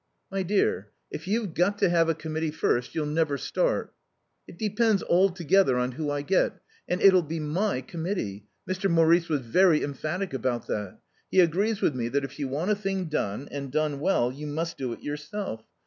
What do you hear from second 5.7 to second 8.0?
on who I get. And it'll be my